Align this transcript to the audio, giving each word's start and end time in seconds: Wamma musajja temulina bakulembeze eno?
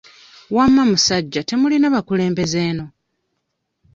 Wamma 0.55 0.83
musajja 0.91 1.41
temulina 1.49 1.87
bakulembeze 1.95 2.59
eno? 2.69 2.85